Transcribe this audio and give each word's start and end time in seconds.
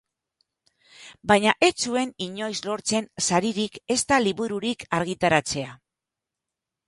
Baina 1.31 1.51
ez 1.67 1.73
zuen 1.89 2.13
inoiz 2.27 2.55
lortzen 2.69 3.09
saririk 3.27 3.77
ezta 3.97 4.19
libururik 4.29 4.87
argitaratzea. 5.01 5.77